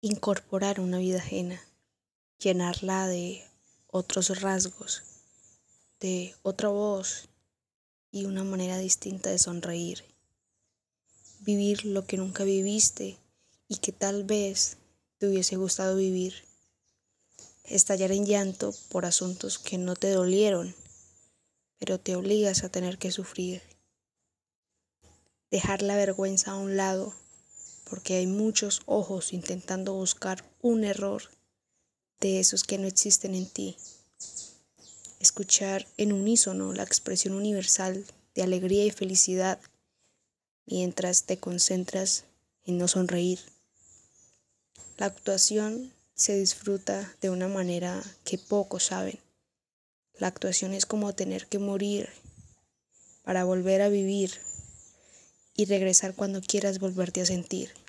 incorporar 0.00 0.80
una 0.80 0.98
vida 0.98 1.18
ajena, 1.18 1.60
llenarla 2.38 3.08
de 3.08 3.44
otros 3.86 4.40
rasgos, 4.40 5.02
de 6.00 6.34
otra 6.42 6.68
voz 6.68 7.28
y 8.10 8.26
una 8.26 8.44
manera 8.44 8.78
distinta 8.78 9.30
de 9.30 9.38
sonreír. 9.38 10.04
Vivir 11.40 11.84
lo 11.84 12.06
que 12.06 12.16
nunca 12.16 12.44
viviste 12.44 13.18
y 13.68 13.78
que 13.78 13.92
tal 13.92 14.24
vez 14.24 14.76
te 15.18 15.28
hubiese 15.28 15.56
gustado 15.56 15.96
vivir. 15.96 16.34
Estallar 17.64 18.12
en 18.12 18.26
llanto 18.26 18.74
por 18.90 19.06
asuntos 19.06 19.58
que 19.58 19.78
no 19.78 19.96
te 19.96 20.10
dolieron, 20.10 20.74
pero 21.78 21.98
te 21.98 22.16
obligas 22.16 22.64
a 22.64 22.68
tener 22.68 22.98
que 22.98 23.10
sufrir. 23.10 23.62
Dejar 25.50 25.82
la 25.82 25.96
vergüenza 25.96 26.52
a 26.52 26.56
un 26.56 26.76
lado 26.76 27.14
porque 27.88 28.16
hay 28.16 28.26
muchos 28.26 28.82
ojos 28.86 29.32
intentando 29.32 29.94
buscar 29.94 30.44
un 30.60 30.84
error 30.84 31.22
de 32.20 32.40
esos 32.40 32.64
que 32.64 32.78
no 32.78 32.86
existen 32.86 33.34
en 33.34 33.46
ti. 33.46 33.76
Escuchar 35.20 35.86
en 35.96 36.12
unísono 36.12 36.72
la 36.72 36.82
expresión 36.82 37.34
universal 37.34 38.04
de 38.34 38.42
alegría 38.42 38.84
y 38.84 38.90
felicidad 38.90 39.60
mientras 40.66 41.24
te 41.24 41.38
concentras 41.38 42.24
en 42.64 42.78
no 42.78 42.88
sonreír. 42.88 43.38
La 44.98 45.06
actuación 45.06 45.92
se 46.14 46.38
disfruta 46.38 47.14
de 47.20 47.30
una 47.30 47.48
manera 47.48 48.02
que 48.24 48.38
pocos 48.38 48.84
saben. 48.84 49.18
La 50.18 50.28
actuación 50.28 50.74
es 50.74 50.86
como 50.86 51.14
tener 51.14 51.46
que 51.46 51.58
morir 51.58 52.08
para 53.22 53.44
volver 53.44 53.82
a 53.82 53.88
vivir 53.88 54.32
y 55.54 55.66
regresar 55.66 56.14
cuando 56.14 56.40
quieras 56.40 56.78
volverte 56.78 57.20
a 57.20 57.26
sentir. 57.26 57.85